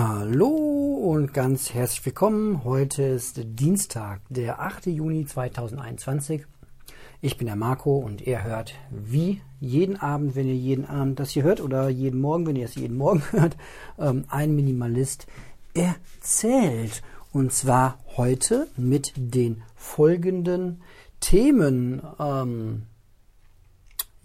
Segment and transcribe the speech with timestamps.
[0.00, 2.62] Hallo und ganz herzlich willkommen.
[2.62, 4.86] Heute ist Dienstag, der 8.
[4.86, 6.46] Juni 2021.
[7.20, 11.30] Ich bin der Marco und ihr hört wie jeden Abend, wenn ihr jeden Abend das
[11.30, 13.56] hier hört oder jeden Morgen, wenn ihr es jeden Morgen hört,
[13.98, 15.26] ähm, ein Minimalist
[15.74, 17.02] erzählt.
[17.32, 20.80] Und zwar heute mit den folgenden
[21.18, 22.02] Themen.
[22.20, 22.82] Ähm,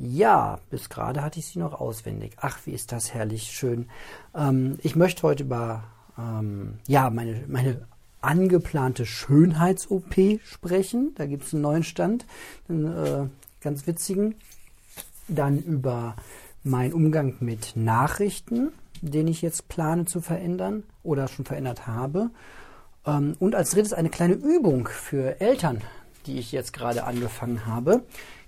[0.05, 2.33] ja, bis gerade hatte ich sie noch auswendig.
[2.39, 3.87] Ach, wie ist das herrlich schön.
[4.35, 5.83] Ähm, ich möchte heute über
[6.17, 7.85] ähm, ja, meine, meine
[8.21, 11.13] angeplante Schönheits-OP sprechen.
[11.15, 12.25] Da gibt es einen neuen Stand,
[12.69, 13.27] einen äh,
[13.61, 14.35] ganz witzigen.
[15.27, 16.15] Dann über
[16.63, 22.29] meinen Umgang mit Nachrichten, den ich jetzt plane zu verändern oder schon verändert habe.
[23.05, 25.81] Ähm, und als drittes eine kleine Übung für Eltern,
[26.25, 28.03] die ich jetzt gerade angefangen habe.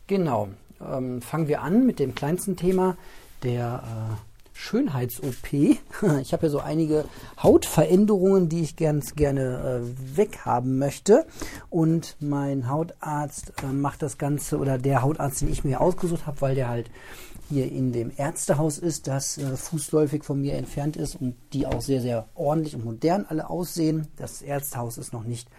[0.08, 0.50] Genau,
[0.82, 2.98] ähm, fangen wir an mit dem kleinsten Thema
[3.44, 5.78] der äh, Schönheits-OP.
[6.22, 7.06] Ich habe ja so einige
[7.42, 11.26] Hautveränderungen, die ich ganz gerne äh, weghaben möchte.
[11.70, 16.42] Und mein Hautarzt äh, macht das Ganze, oder der Hautarzt, den ich mir ausgesucht habe,
[16.42, 16.89] weil der halt
[17.50, 21.82] hier in dem Ärztehaus ist, das äh, fußläufig von mir entfernt ist und die auch
[21.82, 24.08] sehr, sehr ordentlich und modern alle aussehen.
[24.16, 25.50] Das Ärztehaus ist noch nicht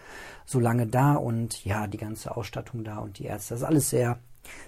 [0.47, 3.91] so lange da und ja, die ganze Ausstattung da und die Ärzte, das ist alles
[3.91, 4.19] sehr,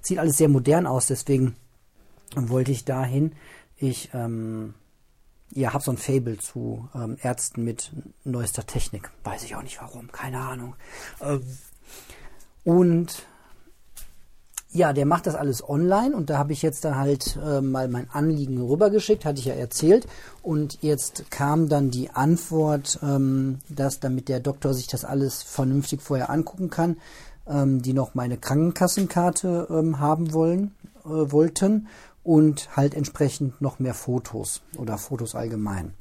[0.02, 1.56] sieht alles sehr modern aus, deswegen
[2.34, 3.32] wollte ich dahin.
[3.76, 4.74] Ich ähm,
[5.54, 7.92] ja, habe so ein Fable zu ähm, Ärzten mit
[8.24, 9.10] neuester Technik.
[9.24, 10.74] Weiß ich auch nicht warum, keine Ahnung.
[11.20, 11.42] Ähm,
[12.64, 13.26] und
[14.70, 17.88] ja, der macht das alles online und da habe ich jetzt dann halt äh, mal
[17.88, 20.06] mein Anliegen rübergeschickt, hatte ich ja erzählt.
[20.42, 26.02] Und jetzt kam dann die Antwort, ähm, dass damit der Doktor sich das alles vernünftig
[26.02, 26.98] vorher angucken kann,
[27.48, 30.72] ähm, die noch meine Krankenkassenkarte ähm, haben wollen,
[31.04, 31.88] äh, wollten
[32.22, 35.94] und halt entsprechend noch mehr Fotos oder Fotos allgemein.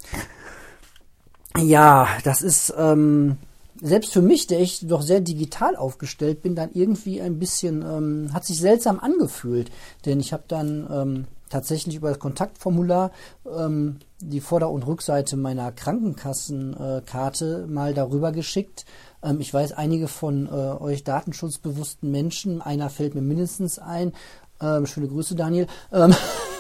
[1.57, 3.37] Ja, das ist ähm,
[3.81, 8.33] selbst für mich, der ich doch sehr digital aufgestellt bin, dann irgendwie ein bisschen, ähm,
[8.33, 9.71] hat sich seltsam angefühlt.
[10.05, 13.11] Denn ich habe dann ähm, tatsächlich über das Kontaktformular
[13.45, 18.85] ähm, die Vorder- und Rückseite meiner Krankenkassenkarte äh, mal darüber geschickt.
[19.23, 24.13] Ähm, ich weiß, einige von äh, euch datenschutzbewussten Menschen, einer fällt mir mindestens ein,
[24.61, 26.15] ähm, schöne Grüße, Daniel, ähm,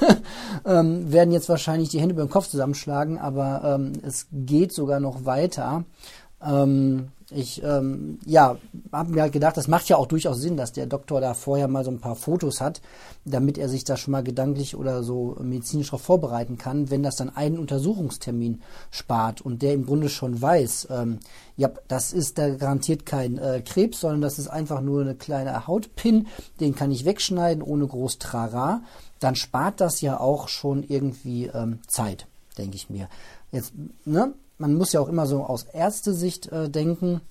[0.65, 4.99] ähm, werden jetzt wahrscheinlich die Hände über den Kopf zusammenschlagen, aber ähm, es geht sogar
[4.99, 5.85] noch weiter.
[6.41, 8.57] Ähm, ich ähm, ja,
[8.93, 11.67] habe mir halt gedacht, das macht ja auch durchaus Sinn, dass der Doktor da vorher
[11.67, 12.81] mal so ein paar Fotos hat,
[13.25, 17.17] damit er sich da schon mal gedanklich oder so medizinisch darauf vorbereiten kann, wenn das
[17.17, 18.61] dann einen Untersuchungstermin
[18.91, 21.19] spart und der im Grunde schon weiß, ähm,
[21.57, 25.67] ja, das ist da garantiert kein äh, Krebs, sondern das ist einfach nur eine kleine
[25.67, 26.27] Hautpin,
[26.61, 28.83] den kann ich wegschneiden ohne groß Trara,
[29.19, 32.25] dann spart das ja auch schon irgendwie ähm, Zeit,
[32.57, 33.09] denke ich mir.
[33.51, 33.73] Jetzt,
[34.05, 37.21] ne, man muss ja auch immer so aus Ärztesicht äh, denken.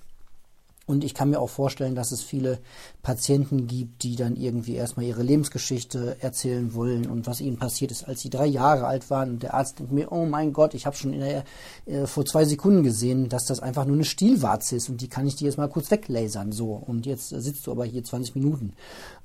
[0.85, 2.59] Und ich kann mir auch vorstellen, dass es viele
[3.03, 8.07] Patienten gibt, die dann irgendwie erstmal ihre Lebensgeschichte erzählen wollen und was ihnen passiert ist,
[8.07, 9.31] als sie drei Jahre alt waren.
[9.31, 11.43] Und der Arzt denkt mir, oh mein Gott, ich habe schon der,
[11.87, 15.27] äh, vor zwei Sekunden gesehen, dass das einfach nur eine Stielwarze ist und die kann
[15.27, 16.53] ich dir jetzt mal kurz weglasern.
[16.53, 18.71] So, und jetzt sitzt du aber hier 20 Minuten.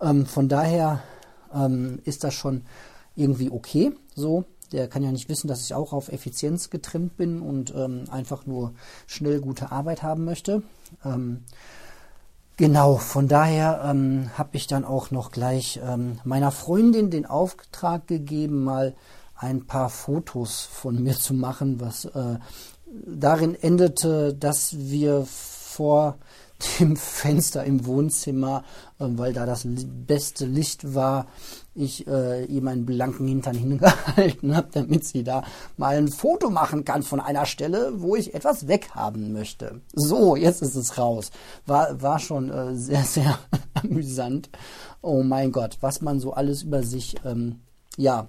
[0.00, 1.04] Ähm, von daher
[1.54, 2.62] ähm, ist das schon
[3.14, 7.40] irgendwie okay so der kann ja nicht wissen, dass ich auch auf Effizienz getrimmt bin
[7.40, 8.72] und ähm, einfach nur
[9.06, 10.62] schnell gute Arbeit haben möchte.
[11.04, 11.44] Ähm,
[12.56, 18.06] genau, von daher ähm, habe ich dann auch noch gleich ähm, meiner Freundin den Auftrag
[18.06, 18.94] gegeben, mal
[19.36, 22.38] ein paar Fotos von mir zu machen, was äh,
[23.06, 26.16] darin endete, dass wir vor
[26.78, 28.64] dem Fenster im Wohnzimmer,
[28.98, 31.26] äh, weil da das beste Licht war,
[31.74, 35.44] ich äh, ihm einen blanken Hintern hingehalten habe, damit sie da
[35.76, 39.80] mal ein Foto machen kann von einer Stelle, wo ich etwas weghaben möchte.
[39.92, 41.30] So, jetzt ist es raus.
[41.66, 43.38] War, war schon äh, sehr, sehr
[43.74, 44.50] amüsant.
[45.00, 47.60] Oh mein Gott, was man so alles über sich, ähm,
[47.96, 48.28] ja,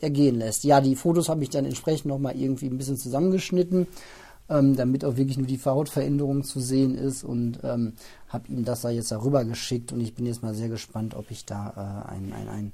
[0.00, 0.64] ergehen lässt.
[0.64, 3.86] Ja, die Fotos habe ich dann entsprechend nochmal irgendwie ein bisschen zusammengeschnitten
[4.50, 7.94] ähm, damit auch wirklich nur die Hautveränderung zu sehen ist und ähm,
[8.28, 11.30] habe ihm das da jetzt darüber geschickt und ich bin jetzt mal sehr gespannt, ob
[11.30, 12.72] ich da äh, einen, einen, einen,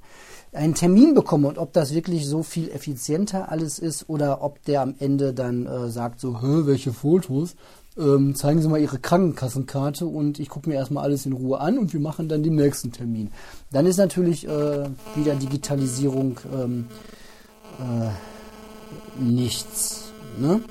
[0.53, 4.81] einen Termin bekomme und ob das wirklich so viel effizienter alles ist oder ob der
[4.81, 7.55] am Ende dann äh, sagt so, Hä, welche Fotos?
[7.97, 11.79] Ähm, zeigen Sie mal Ihre Krankenkassenkarte und ich gucke mir erstmal alles in Ruhe an
[11.79, 13.31] und wir machen dann den nächsten Termin.
[13.71, 16.85] Dann ist natürlich äh, wieder Digitalisierung ähm,
[17.79, 20.11] äh, nichts.
[20.37, 20.61] Ne?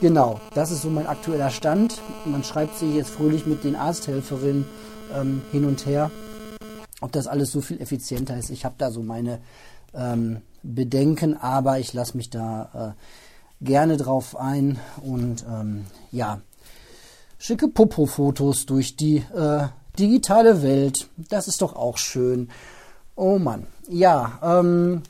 [0.00, 2.00] Genau, das ist so mein aktueller Stand.
[2.24, 4.64] Man schreibt sich jetzt fröhlich mit den Arzthelferinnen
[5.14, 6.10] ähm, hin und her,
[7.00, 8.50] ob das alles so viel effizienter ist.
[8.50, 9.40] Ich habe da so meine
[9.92, 12.94] ähm, Bedenken, aber ich lasse mich da
[13.60, 16.40] gerne drauf ein und ähm, ja,
[17.38, 19.68] schicke Popo-Fotos durch die äh,
[19.98, 21.08] digitale Welt.
[21.16, 22.50] Das ist doch auch schön.
[23.16, 23.66] Oh Mann.
[23.88, 25.02] Ja, ähm,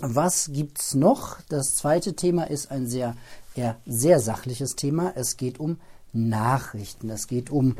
[0.00, 1.38] was gibt's noch?
[1.48, 3.14] Das zweite Thema ist ein sehr,
[3.56, 5.12] eher sehr sachliches Thema.
[5.14, 5.78] Es geht um
[6.12, 7.10] Nachrichten.
[7.10, 7.76] Es geht um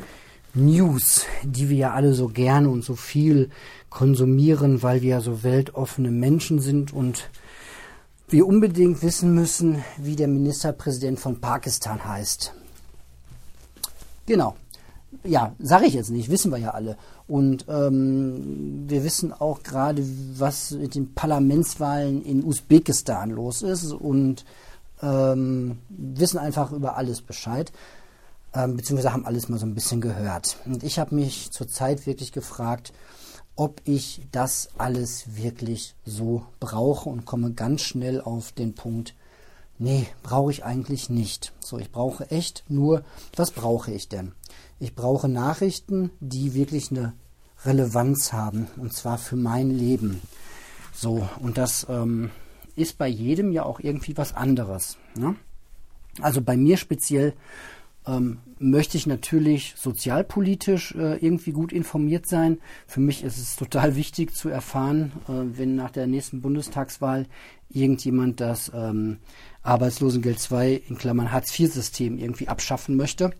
[0.54, 3.50] News, die wir ja alle so gerne und so viel
[3.90, 7.28] konsumieren, weil wir ja so weltoffene Menschen sind und
[8.28, 12.54] wir unbedingt wissen müssen, wie der Ministerpräsident von Pakistan heißt.
[14.26, 14.56] Genau.
[15.24, 16.96] Ja, sage ich jetzt nicht, wissen wir ja alle.
[17.28, 20.04] Und ähm, wir wissen auch gerade,
[20.36, 24.44] was mit den Parlamentswahlen in Usbekistan los ist und
[25.02, 27.72] ähm, wissen einfach über alles Bescheid,
[28.54, 30.56] ähm, beziehungsweise haben alles mal so ein bisschen gehört.
[30.64, 32.92] Und ich habe mich zurzeit wirklich gefragt,
[33.56, 39.14] ob ich das alles wirklich so brauche und komme ganz schnell auf den Punkt,
[39.78, 41.52] nee, brauche ich eigentlich nicht.
[41.60, 43.02] So, ich brauche echt nur,
[43.34, 44.32] was brauche ich denn?
[44.78, 47.14] Ich brauche Nachrichten, die wirklich eine
[47.64, 50.20] Relevanz haben, und zwar für mein Leben.
[50.94, 52.30] So, und das ähm,
[52.76, 54.98] ist bei jedem ja auch irgendwie was anderes.
[55.16, 55.34] Ne?
[56.20, 57.34] Also bei mir speziell
[58.06, 62.58] ähm, möchte ich natürlich sozialpolitisch äh, irgendwie gut informiert sein.
[62.86, 67.26] Für mich ist es total wichtig zu erfahren, äh, wenn nach der nächsten Bundestagswahl
[67.68, 69.18] irgendjemand das ähm,
[69.62, 73.32] Arbeitslosengeld 2 in Klammern Hartz-IV-System irgendwie abschaffen möchte.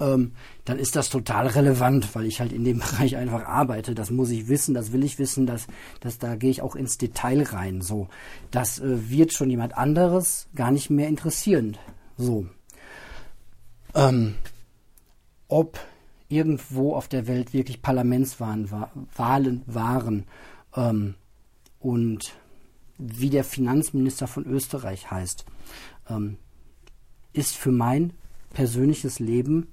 [0.00, 0.32] Ähm,
[0.64, 3.94] dann ist das total relevant, weil ich halt in dem Bereich einfach arbeite.
[3.94, 5.66] Das muss ich wissen, das will ich wissen, dass,
[6.00, 7.80] dass da gehe ich auch ins Detail rein.
[7.80, 8.08] So,
[8.50, 11.76] das äh, wird schon jemand anderes gar nicht mehr interessieren.
[12.16, 12.46] So,
[13.94, 14.34] ähm,
[15.48, 15.78] ob
[16.28, 18.70] irgendwo auf der Welt wirklich Parlamentswahlen
[19.16, 20.24] Wahlen waren
[20.76, 21.14] ähm,
[21.80, 22.34] und
[22.98, 25.44] wie der Finanzminister von Österreich heißt,
[26.10, 26.36] ähm,
[27.32, 28.12] ist für mein
[28.52, 29.68] persönliches Leben,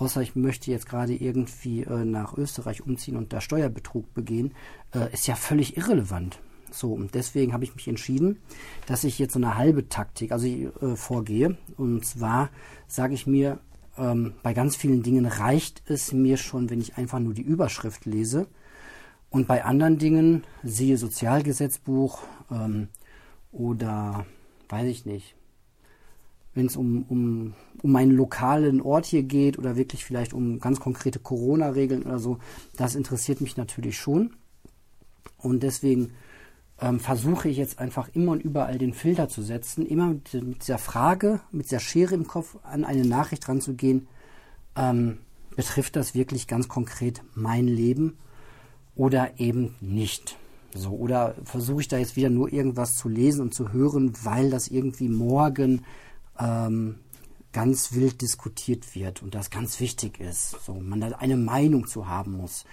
[0.00, 4.54] außer ich möchte jetzt gerade irgendwie äh, nach Österreich umziehen und da Steuerbetrug begehen,
[4.94, 6.40] äh, ist ja völlig irrelevant.
[6.70, 8.38] So, und deswegen habe ich mich entschieden,
[8.86, 11.58] dass ich jetzt so eine halbe Taktik also äh, vorgehe.
[11.76, 12.50] Und zwar
[12.86, 13.58] sage ich mir,
[13.98, 18.06] ähm, bei ganz vielen Dingen reicht es mir schon, wenn ich einfach nur die Überschrift
[18.06, 18.46] lese.
[19.28, 22.88] Und bei anderen Dingen, siehe Sozialgesetzbuch ähm,
[23.52, 24.26] oder
[24.68, 25.34] weiß ich nicht,
[26.54, 30.80] wenn es um, um, um einen lokalen Ort hier geht oder wirklich vielleicht um ganz
[30.80, 32.38] konkrete Corona-Regeln oder so,
[32.76, 34.34] das interessiert mich natürlich schon.
[35.38, 36.12] Und deswegen
[36.80, 40.62] ähm, versuche ich jetzt einfach immer und überall den Filter zu setzen, immer mit, mit
[40.62, 44.08] dieser Frage, mit dieser Schere im Kopf an eine Nachricht ranzugehen,
[44.76, 45.18] ähm,
[45.54, 48.16] betrifft das wirklich ganz konkret mein Leben
[48.94, 50.36] oder eben nicht.
[50.74, 54.50] So, oder versuche ich da jetzt wieder nur irgendwas zu lesen und zu hören, weil
[54.50, 55.84] das irgendwie morgen
[56.40, 56.96] ähm,
[57.52, 60.56] ganz wild diskutiert wird und das ganz wichtig ist.
[60.64, 62.64] So, man da eine Meinung zu haben muss.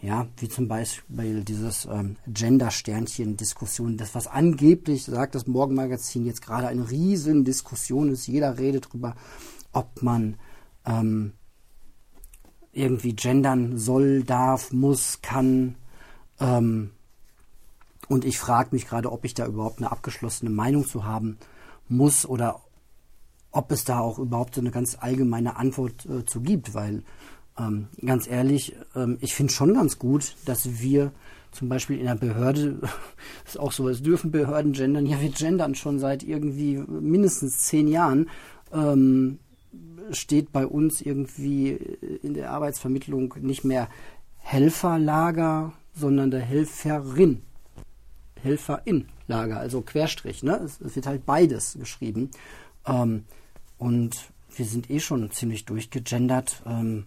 [0.00, 6.68] Ja, wie zum Beispiel dieses ähm, Gender-Sternchen-Diskussion, das was angeblich, sagt das Morgenmagazin, jetzt gerade
[6.68, 8.28] eine riesen Diskussion ist.
[8.28, 9.16] Jeder redet darüber,
[9.72, 10.36] ob man
[10.86, 11.32] ähm,
[12.72, 15.74] irgendwie gendern soll, darf, muss, kann.
[16.38, 16.90] Ähm,
[18.08, 21.38] und ich frage mich gerade, ob ich da überhaupt eine abgeschlossene Meinung zu haben
[21.88, 22.60] muss oder
[23.50, 27.02] ob es da auch überhaupt so eine ganz allgemeine Antwort äh, zu gibt, weil
[27.58, 31.12] ähm, ganz ehrlich, ähm, ich finde schon ganz gut, dass wir
[31.50, 32.80] zum Beispiel in der Behörde,
[33.46, 35.06] ist auch so, es dürfen Behörden gendern.
[35.06, 38.28] Ja, wir gendern schon seit irgendwie mindestens zehn Jahren.
[38.72, 39.38] Ähm,
[40.10, 41.70] steht bei uns irgendwie
[42.22, 43.88] in der Arbeitsvermittlung nicht mehr
[44.38, 47.42] Helferlager, sondern der Helferin.
[48.42, 50.42] Helferin-Lager, also Querstrich.
[50.42, 50.60] Ne?
[50.64, 52.30] Es, es, wird halt beides geschrieben.
[52.88, 53.24] Ähm,
[53.78, 54.16] und
[54.56, 56.62] wir sind eh schon ziemlich durchgegendert.
[56.66, 57.06] Ähm,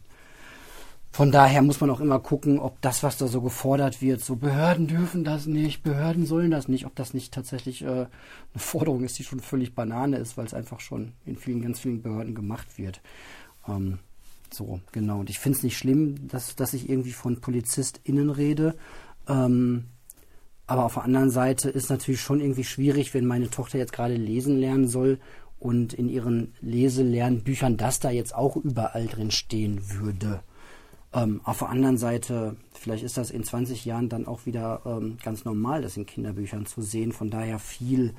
[1.13, 4.37] von daher muss man auch immer gucken, ob das, was da so gefordert wird, so
[4.37, 8.07] Behörden dürfen das nicht, Behörden sollen das nicht, ob das nicht tatsächlich äh, eine
[8.55, 12.01] Forderung ist, die schon völlig Banane ist, weil es einfach schon in vielen, ganz vielen
[12.01, 13.01] Behörden gemacht wird.
[13.67, 13.99] Ähm,
[14.53, 15.19] so, genau.
[15.19, 18.75] Und ich finde es nicht schlimm, dass, dass ich irgendwie von PolizistInnen rede.
[19.27, 19.85] Ähm,
[20.67, 24.15] aber auf der anderen Seite ist natürlich schon irgendwie schwierig, wenn meine Tochter jetzt gerade
[24.15, 25.19] lesen lernen soll
[25.61, 30.41] und in ihren Leselernbüchern das da jetzt auch überall drin stehen würde.
[31.13, 35.17] Ähm, auf der anderen Seite, vielleicht ist das in 20 Jahren dann auch wieder ähm,
[35.23, 37.11] ganz normal, das in Kinderbüchern zu sehen.
[37.11, 38.15] Von daher viel,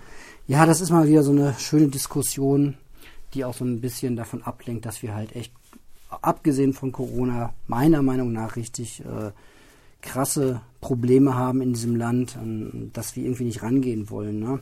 [0.47, 2.77] ja, das ist mal wieder so eine schöne Diskussion,
[3.35, 5.53] die auch so ein bisschen davon ablenkt, dass wir halt echt,
[6.11, 9.33] abgesehen von Corona, meiner Meinung nach richtig äh,
[10.01, 14.39] krasse Probleme haben in diesem Land, an dass wir irgendwie nicht rangehen wollen.
[14.39, 14.61] Ne?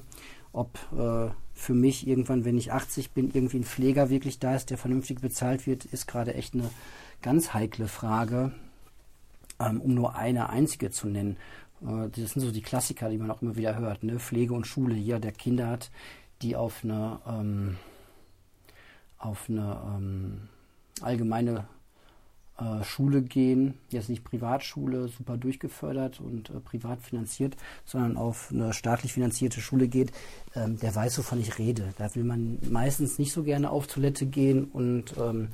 [0.52, 4.71] Ob äh, für mich irgendwann, wenn ich 80 bin, irgendwie ein Pfleger wirklich da ist,
[4.71, 6.71] der vernünftig bezahlt wird, ist gerade echt eine
[7.23, 8.52] ganz heikle Frage,
[9.61, 11.37] ähm, um nur eine einzige zu nennen.
[11.83, 14.02] Äh, das sind so die Klassiker, die man auch immer wieder hört.
[14.02, 14.19] Ne?
[14.19, 14.95] Pflege und Schule.
[14.95, 15.90] Jeder, der Kinder hat,
[16.42, 17.76] die auf eine, ähm,
[19.19, 20.49] auf eine ähm,
[21.00, 21.69] allgemeine
[22.85, 29.12] Schule gehen, jetzt nicht Privatschule, super durchgefördert und äh, privat finanziert, sondern auf eine staatlich
[29.12, 30.12] finanzierte Schule geht,
[30.55, 31.95] ähm, der weiß, wovon ich rede.
[31.99, 35.49] Da will man meistens nicht so gerne auf Toilette gehen und ähm,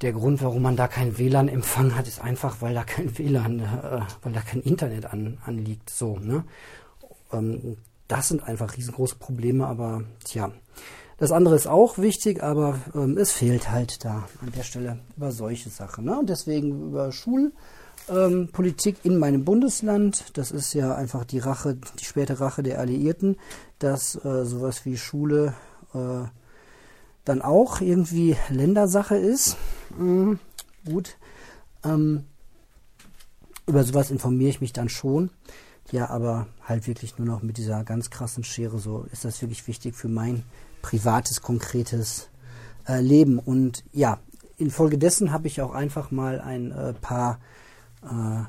[0.00, 4.00] der Grund, warum man da keinen WLAN-Empfang hat, ist einfach, weil da kein WLAN, äh,
[4.22, 5.90] weil da kein Internet an, anliegt.
[5.90, 6.44] So, ne?
[7.32, 7.76] Ähm,
[8.08, 10.52] das sind einfach riesengroße Probleme, aber tja,
[11.22, 15.30] das andere ist auch wichtig, aber ähm, es fehlt halt da an der Stelle über
[15.30, 16.06] solche Sachen.
[16.06, 16.18] Ne?
[16.18, 20.24] Und deswegen über Schulpolitik ähm, in meinem Bundesland.
[20.36, 23.36] Das ist ja einfach die Rache, die späte Rache der Alliierten,
[23.78, 25.54] dass äh, sowas wie Schule
[25.94, 26.24] äh,
[27.24, 29.56] dann auch irgendwie Ländersache ist.
[29.96, 30.40] Mhm,
[30.84, 31.18] gut.
[31.84, 32.24] Ähm,
[33.68, 35.30] über sowas informiere ich mich dann schon.
[35.92, 38.80] Ja, aber halt wirklich nur noch mit dieser ganz krassen Schere.
[38.80, 40.42] So ist das wirklich wichtig für mein
[40.82, 42.28] privates, konkretes
[42.86, 43.38] äh, Leben.
[43.38, 44.18] Und ja,
[44.58, 47.38] infolgedessen habe ich auch einfach mal ein äh, paar
[48.02, 48.42] äh,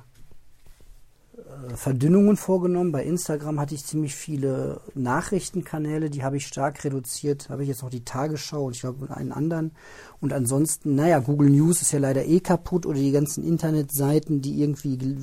[1.33, 2.91] äh, Verdünnungen vorgenommen.
[2.91, 7.49] Bei Instagram hatte ich ziemlich viele Nachrichtenkanäle, die habe ich stark reduziert.
[7.49, 9.71] Habe ich jetzt noch die Tagesschau und ich glaube einen anderen.
[10.19, 14.61] Und ansonsten, naja, Google News ist ja leider eh kaputt oder die ganzen Internetseiten, die
[14.61, 15.17] irgendwie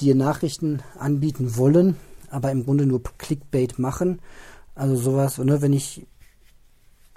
[0.00, 1.96] dir Nachrichten anbieten wollen,
[2.30, 4.20] aber im Grunde nur Clickbait machen.
[4.74, 6.06] Also sowas, ne, wenn ich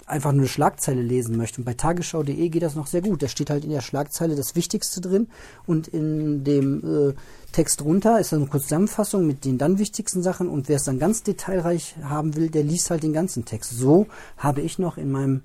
[0.06, 1.60] einfach nur eine Schlagzeile lesen möchte.
[1.60, 3.22] Und bei tagesschau.de geht das noch sehr gut.
[3.22, 5.28] Da steht halt in der Schlagzeile das Wichtigste drin
[5.66, 7.14] und in dem äh,
[7.52, 10.84] Text runter ist dann eine kurze Zusammenfassung mit den dann wichtigsten Sachen und wer es
[10.84, 13.72] dann ganz detailreich haben will, der liest halt den ganzen Text.
[13.72, 14.06] So
[14.38, 15.42] habe ich noch in meinem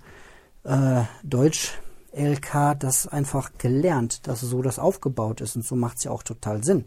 [0.64, 1.80] äh, Deutsch
[2.14, 6.24] LK das einfach gelernt, dass so das aufgebaut ist und so macht es ja auch
[6.24, 6.86] total Sinn.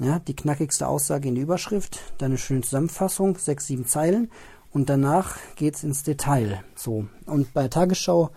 [0.00, 4.30] Ja, die knackigste Aussage in der Überschrift, dann eine schöne Zusammenfassung, sechs, sieben Zeilen
[4.72, 6.62] und danach geht es ins Detail.
[6.74, 7.06] So.
[7.26, 8.30] Und bei Tagesschau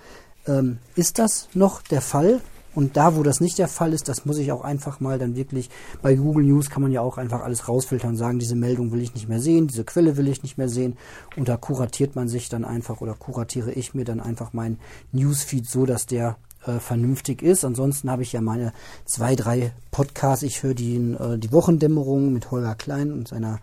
[0.47, 2.41] ähm, ist das noch der Fall.
[2.73, 5.35] Und da, wo das nicht der Fall ist, das muss ich auch einfach mal dann
[5.35, 5.69] wirklich,
[6.01, 9.01] bei Google News kann man ja auch einfach alles rausfiltern und sagen, diese Meldung will
[9.01, 10.97] ich nicht mehr sehen, diese Quelle will ich nicht mehr sehen.
[11.35, 14.79] Und da kuratiert man sich dann einfach oder kuratiere ich mir dann einfach meinen
[15.11, 17.65] Newsfeed so, dass der äh, vernünftig ist.
[17.65, 18.71] Ansonsten habe ich ja meine
[19.05, 20.43] zwei, drei Podcasts.
[20.43, 23.59] Ich höre die, äh, die Wochendämmerung mit Holger Klein und seiner,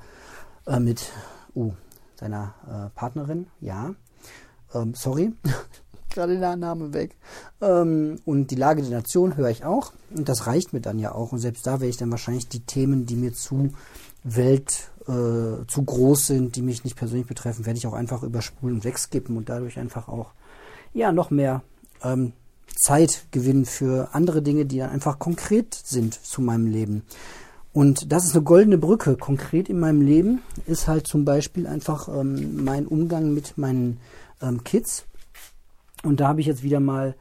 [0.66, 1.12] äh, mit,
[1.54, 1.72] uh,
[2.18, 3.94] seiner äh, Partnerin, ja.
[4.74, 5.32] Ähm, sorry,
[6.10, 7.16] gerade der Name weg.
[7.60, 9.92] Ähm, und die Lage der Nation höre ich auch.
[10.14, 11.32] Und das reicht mir dann ja auch.
[11.32, 13.70] Und selbst da werde ich dann wahrscheinlich die Themen, die mir zu
[14.24, 18.76] Welt äh, zu groß sind, die mich nicht persönlich betreffen, werde ich auch einfach überspulen
[18.76, 20.32] und wegskippen und dadurch einfach auch
[20.92, 21.62] ja noch mehr
[22.02, 22.32] ähm,
[22.76, 27.02] Zeit gewinnen für andere Dinge, die dann einfach konkret sind zu meinem Leben.
[27.78, 29.16] Und das ist eine goldene Brücke.
[29.16, 34.00] Konkret in meinem Leben ist halt zum Beispiel einfach ähm, mein Umgang mit meinen
[34.42, 35.04] ähm, Kids.
[36.02, 37.14] Und da habe ich jetzt wieder mal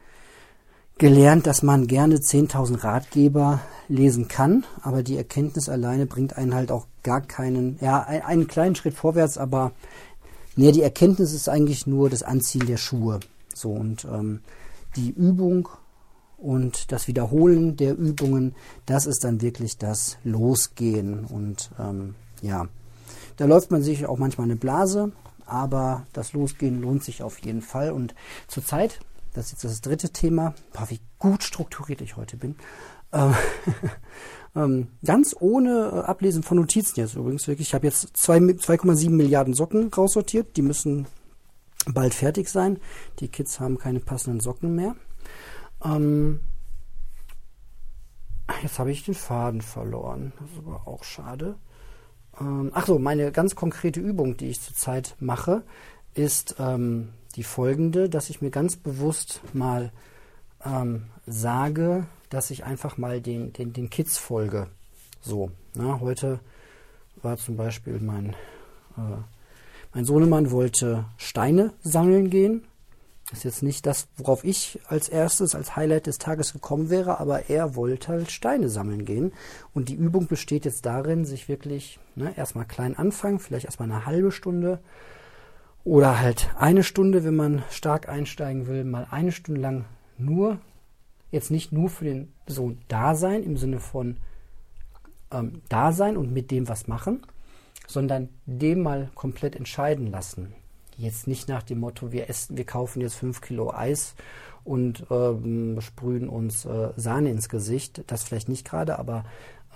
[0.98, 6.72] gelernt, dass man gerne 10.000 Ratgeber lesen kann, aber die Erkenntnis alleine bringt einen halt
[6.72, 9.70] auch gar keinen, ja, einen kleinen Schritt vorwärts, aber
[10.56, 13.20] nee, die Erkenntnis ist eigentlich nur das Anziehen der Schuhe.
[13.54, 14.40] So und ähm,
[14.96, 15.68] die Übung
[16.38, 18.54] und das Wiederholen der Übungen,
[18.86, 21.24] das ist dann wirklich das Losgehen.
[21.24, 22.68] Und ähm, ja,
[23.36, 25.12] da läuft man sich auch manchmal eine Blase,
[25.46, 27.90] aber das Losgehen lohnt sich auf jeden Fall.
[27.90, 28.14] Und
[28.46, 29.00] zurzeit,
[29.34, 32.54] das ist jetzt das dritte Thema, boah, wie gut strukturiert ich heute bin,
[33.10, 33.32] äh,
[34.56, 37.68] ähm, ganz ohne äh, Ablesen von Notizen jetzt übrigens wirklich.
[37.68, 41.06] Ich habe jetzt 2,7 Milliarden Socken raussortiert, die müssen
[41.92, 42.78] bald fertig sein.
[43.18, 44.94] Die Kids haben keine passenden Socken mehr.
[45.84, 46.40] Ähm,
[48.62, 50.32] jetzt habe ich den Faden verloren.
[50.40, 51.56] Das ist aber auch schade.
[52.40, 55.62] Ähm, ach so, meine ganz konkrete Übung, die ich zurzeit mache,
[56.14, 59.92] ist ähm, die folgende, dass ich mir ganz bewusst mal
[60.64, 64.68] ähm, sage, dass ich einfach mal den, den, den Kids folge.
[65.20, 66.40] So, na, heute
[67.22, 68.30] war zum Beispiel mein,
[68.96, 69.18] äh,
[69.94, 72.64] mein Sohnemann wollte Steine sammeln gehen
[73.32, 77.50] ist jetzt nicht das, worauf ich als erstes, als Highlight des Tages gekommen wäre, aber
[77.50, 79.32] er wollte halt Steine sammeln gehen.
[79.74, 84.06] Und die Übung besteht jetzt darin, sich wirklich ne, erstmal klein anfangen, vielleicht erstmal eine
[84.06, 84.80] halbe Stunde
[85.84, 89.84] oder halt eine Stunde, wenn man stark einsteigen will, mal eine Stunde lang
[90.16, 90.58] nur,
[91.30, 94.16] jetzt nicht nur für den Sohn da sein, im Sinne von
[95.30, 97.26] ähm, da sein und mit dem was machen,
[97.86, 100.54] sondern dem mal komplett entscheiden lassen
[100.98, 104.14] Jetzt nicht nach dem Motto, wir essen, wir kaufen jetzt fünf Kilo Eis
[104.64, 108.02] und ähm, sprühen uns äh, Sahne ins Gesicht.
[108.08, 109.24] Das vielleicht nicht gerade, aber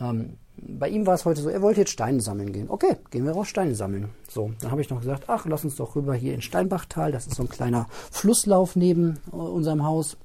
[0.01, 2.69] ähm, bei ihm war es heute so, er wollte jetzt Steine sammeln gehen.
[2.69, 4.11] Okay, gehen wir raus Steine sammeln.
[4.29, 7.13] So, dann habe ich noch gesagt, ach, lass uns doch rüber hier in Steinbachtal.
[7.13, 10.17] Das ist so ein kleiner Flusslauf neben äh, unserem Haus.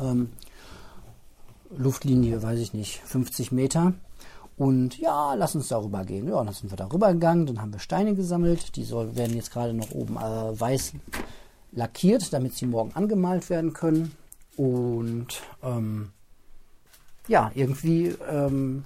[0.00, 0.30] Ähm,
[1.74, 3.94] Luftlinie, weiß ich nicht, 50 Meter.
[4.56, 6.28] Und ja, lass uns darüber gehen.
[6.28, 8.76] Ja, dann sind wir darüber gegangen, dann haben wir Steine gesammelt.
[8.76, 10.92] Die soll, werden jetzt gerade noch oben äh, weiß
[11.72, 14.12] lackiert, damit sie morgen angemalt werden können.
[14.56, 16.10] Und ähm,
[17.26, 18.84] ja, irgendwie ähm,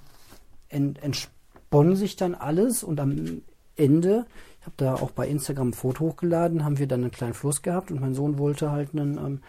[0.69, 3.41] ent, entsponnen sich dann alles und am
[3.75, 4.25] Ende,
[4.59, 7.61] ich habe da auch bei Instagram ein Foto hochgeladen, haben wir dann einen kleinen Fluss
[7.61, 9.41] gehabt und mein Sohn wollte halt einen ähm,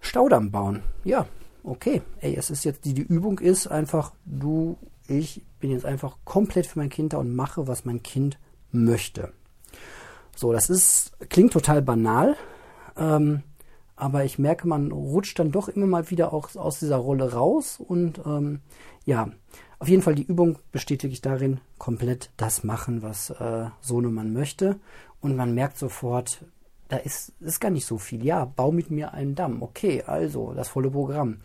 [0.00, 0.82] Staudamm bauen.
[1.04, 1.26] Ja,
[1.62, 2.02] okay.
[2.20, 4.78] Ey, es ist jetzt, die, die Übung ist einfach, du,
[5.08, 8.38] ich bin jetzt einfach komplett für mein Kind da und mache, was mein Kind
[8.70, 9.32] möchte.
[10.36, 12.36] So, das ist, klingt total banal,
[12.96, 13.42] ähm,
[13.96, 17.78] aber ich merke, man rutscht dann doch immer mal wieder auch aus dieser Rolle raus
[17.78, 18.60] und ähm,
[19.04, 19.30] ja,
[19.78, 24.80] auf jeden Fall die Übung besteht wirklich darin, komplett das machen, was äh, Sohnemann möchte
[25.20, 26.44] und man merkt sofort,
[26.88, 28.24] da ist, ist gar nicht so viel.
[28.24, 29.62] Ja, bau mit mir einen Damm.
[29.62, 31.38] Okay, also das volle Programm.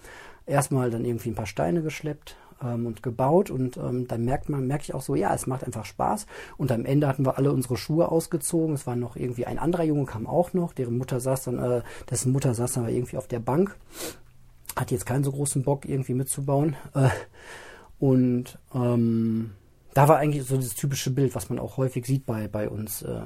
[0.45, 4.67] Erstmal dann irgendwie ein paar Steine geschleppt ähm, und gebaut und ähm, dann merkt man,
[4.67, 6.25] merke ich auch so, ja, es macht einfach Spaß.
[6.57, 8.75] Und am Ende hatten wir alle unsere Schuhe ausgezogen.
[8.75, 11.81] Es war noch irgendwie ein anderer Junge kam auch noch, deren Mutter saß dann, äh,
[12.09, 13.75] dessen Mutter saß dann irgendwie auf der Bank.
[14.75, 16.75] Hat jetzt keinen so großen Bock irgendwie mitzubauen.
[16.93, 17.09] Äh,
[17.99, 19.51] und ähm,
[19.97, 23.01] da war eigentlich so das typische Bild, was man auch häufig sieht bei, bei uns
[23.01, 23.19] äh,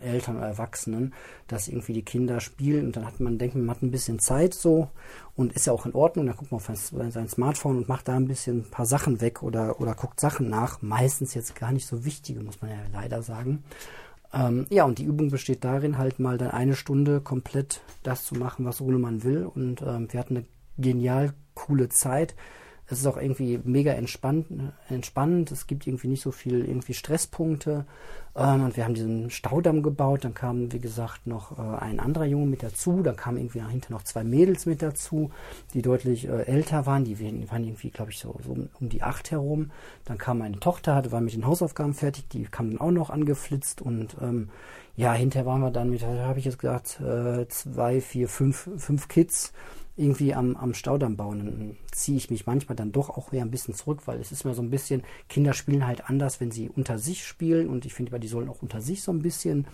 [0.00, 1.14] Eltern oder Erwachsenen,
[1.46, 4.18] dass irgendwie die Kinder spielen und dann hat man, denkt man, man hat ein bisschen
[4.18, 4.90] Zeit so
[5.36, 8.16] und ist ja auch in Ordnung, dann guckt man auf sein Smartphone und macht da
[8.16, 10.82] ein bisschen ein paar Sachen weg oder, oder guckt Sachen nach.
[10.82, 13.62] Meistens jetzt gar nicht so wichtige, muss man ja leider sagen.
[14.32, 18.34] Ähm, ja, und die Übung besteht darin, halt mal dann eine Stunde komplett das zu
[18.34, 19.46] machen, was Runemann will.
[19.46, 22.34] Und ähm, wir hatten eine genial coole Zeit.
[22.88, 24.46] Es ist auch irgendwie mega entspannt,
[24.88, 25.50] entspannend.
[25.50, 27.84] Es gibt irgendwie nicht so viel irgendwie Stresspunkte.
[28.36, 30.24] Ähm, und wir haben diesen Staudamm gebaut.
[30.24, 33.02] Dann kam, wie gesagt, noch äh, ein anderer Junge mit dazu.
[33.02, 35.30] Dann kamen irgendwie dahinter noch zwei Mädels mit dazu,
[35.74, 37.04] die deutlich äh, älter waren.
[37.04, 37.18] Die
[37.50, 39.72] waren irgendwie, glaube ich, so, so um, um, die acht herum.
[40.04, 42.28] Dann kam meine Tochter, hatte, war mit den Hausaufgaben fertig.
[42.28, 43.82] Die kam dann auch noch angeflitzt.
[43.82, 44.48] Und ähm,
[44.94, 49.08] ja, hinterher waren wir dann mit, habe ich jetzt gesagt, äh, zwei, vier, fünf, fünf
[49.08, 49.52] Kids
[49.96, 51.44] irgendwie am, am Staudamm bauen.
[51.44, 54.44] Dann ziehe ich mich manchmal dann doch auch wieder ein bisschen zurück, weil es ist
[54.44, 57.94] mir so ein bisschen, Kinder spielen halt anders, wenn sie unter sich spielen und ich
[57.94, 59.66] finde, die sollen auch unter sich so ein bisschen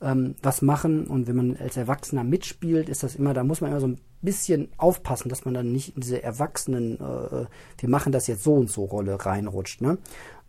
[0.00, 3.70] ähm, was machen und wenn man als Erwachsener mitspielt, ist das immer, da muss man
[3.70, 7.46] immer so ein bisschen aufpassen, dass man dann nicht in diese Erwachsenen, äh,
[7.78, 9.80] wir machen das jetzt so und so Rolle reinrutscht.
[9.80, 9.98] Ne?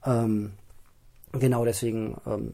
[0.05, 0.51] Ähm,
[1.39, 2.53] Genau, deswegen ähm,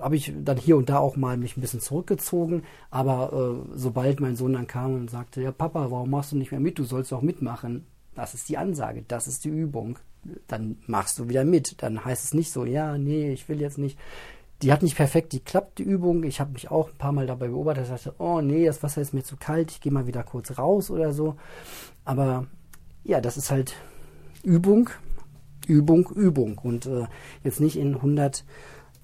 [0.00, 2.62] habe ich dann hier und da auch mal mich ein bisschen zurückgezogen.
[2.90, 6.50] Aber äh, sobald mein Sohn dann kam und sagte, ja Papa, warum machst du nicht
[6.50, 6.78] mehr mit?
[6.78, 7.86] Du sollst auch mitmachen.
[8.14, 9.98] Das ist die Ansage, das ist die Übung.
[10.46, 11.82] Dann machst du wieder mit.
[11.82, 13.98] Dann heißt es nicht so, ja, nee, ich will jetzt nicht.
[14.62, 16.22] Die hat nicht perfekt geklappt, die Übung.
[16.22, 18.82] Ich habe mich auch ein paar Mal dabei beobachtet, dass ich dachte, oh nee, das
[18.82, 21.36] Wasser ist mir zu kalt, ich gehe mal wieder kurz raus oder so.
[22.04, 22.46] Aber
[23.02, 23.74] ja, das ist halt
[24.44, 24.90] Übung
[25.66, 27.06] Übung, Übung und äh,
[27.44, 28.44] jetzt nicht in 100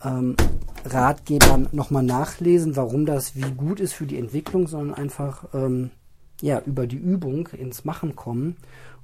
[0.05, 0.37] ähm,
[0.85, 5.91] Ratgebern nochmal nachlesen, warum das wie gut ist für die Entwicklung, sondern einfach ähm,
[6.41, 8.57] ja über die Übung ins Machen kommen.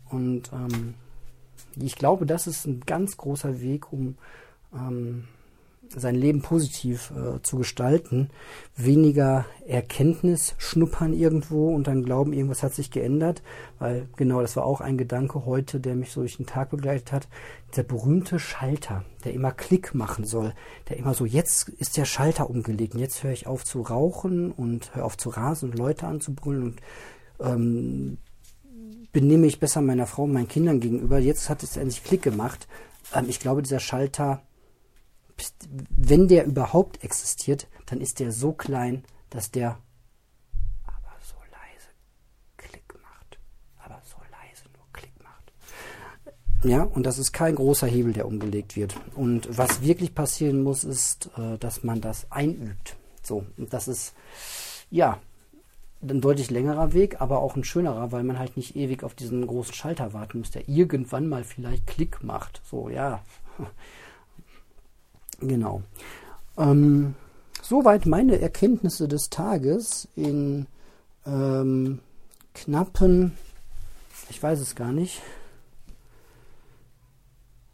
[0.09, 0.95] Und ähm,
[1.77, 4.17] ich glaube, das ist ein ganz großer Weg, um
[4.73, 5.25] ähm,
[5.89, 8.31] sein Leben positiv äh, zu gestalten,
[8.77, 13.43] weniger Erkenntnis schnuppern irgendwo und dann glauben, irgendwas hat sich geändert,
[13.79, 17.13] weil genau das war auch ein Gedanke heute, der mich so durch den Tag begleitet
[17.13, 17.29] hat,
[17.77, 20.53] der berühmte Schalter, der immer Klick machen soll,
[20.89, 24.95] der immer so, jetzt ist der Schalter umgelegt jetzt höre ich auf zu rauchen und
[24.95, 26.81] höre auf zu rasen und Leute anzubrüllen und
[27.41, 28.19] ähm,
[29.13, 31.19] benehme ich besser meiner Frau und meinen Kindern gegenüber.
[31.19, 32.67] Jetzt hat es endlich Klick gemacht.
[33.15, 34.43] Ähm, ich glaube, dieser Schalter
[35.97, 39.79] wenn der überhaupt existiert, dann ist der so klein, dass der
[40.85, 41.89] aber so leise
[42.57, 43.39] Klick macht.
[43.85, 45.53] Aber so leise nur Klick macht.
[46.65, 48.95] Ja, und das ist kein großer Hebel, der umgelegt wird.
[49.15, 52.97] Und was wirklich passieren muss, ist, äh, dass man das einübt.
[53.23, 54.15] So, und das ist,
[54.91, 55.19] ja,
[56.03, 59.47] ein deutlich längerer Weg, aber auch ein schönerer, weil man halt nicht ewig auf diesen
[59.47, 62.61] großen Schalter warten muss, der irgendwann mal vielleicht Klick macht.
[62.65, 63.23] So, ja.
[65.41, 65.83] Genau.
[66.57, 67.15] Ähm,
[67.63, 70.67] soweit meine Erkenntnisse des Tages in
[71.27, 72.01] ähm,
[72.55, 73.33] knappen,
[74.31, 75.23] ich weiß es gar nicht,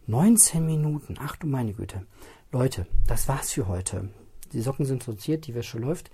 [0.07, 1.16] 19 Minuten.
[1.20, 2.05] Ach du meine Güte.
[2.51, 4.09] Leute, das war's für heute.
[4.53, 6.11] Die Socken sind sortiert, die Wäsche läuft.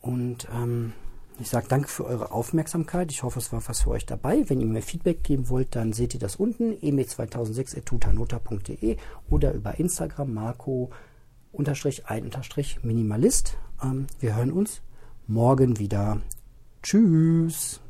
[0.00, 0.92] Und ähm,
[1.38, 3.10] ich sage danke für eure Aufmerksamkeit.
[3.10, 4.48] Ich hoffe, es war was für euch dabei.
[4.48, 8.96] Wenn ihr mir Feedback geben wollt, dann seht ihr das unten, eme2006.tutanota.de
[9.30, 10.90] oder über Instagram marco
[12.06, 12.24] ein
[12.82, 13.56] Minimalist.
[13.82, 14.82] Ähm, wir hören uns
[15.26, 16.20] morgen wieder.
[16.82, 17.80] Tschüss.